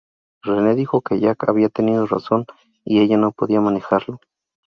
Renee 0.41 0.73
dijo 0.73 1.01
que 1.01 1.19
Jack 1.19 1.47
había 1.47 1.69
tenido 1.69 2.07
razón 2.07 2.47
y 2.83 3.01
ella 3.01 3.17
no 3.17 3.31
podía 3.33 3.61
manejarlo. 3.61 4.19